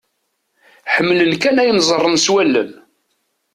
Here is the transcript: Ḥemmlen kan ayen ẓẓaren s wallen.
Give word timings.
Ḥemmlen 0.93 1.33
kan 1.41 1.61
ayen 1.61 1.83
ẓẓaren 1.87 2.15
s 2.25 2.27
wallen. 2.33 2.71